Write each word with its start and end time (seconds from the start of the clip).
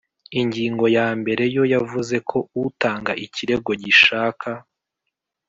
Ingingo 0.39 0.85
ya 0.97 1.07
mbere 1.19 1.43
yo 1.55 1.63
yavuze 1.73 2.15
ko 2.29 2.37
Utanga 2.65 3.11
ikirego 3.25 3.71
gishaka 3.83 4.49